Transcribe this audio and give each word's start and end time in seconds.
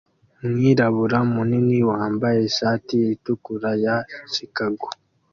Umwirabura 0.45 1.17
munini 1.33 1.77
wambaye 1.89 2.39
ishati 2.49 2.95
itukura 3.15 3.69
ya 3.85 3.95
Chicago 4.33 4.87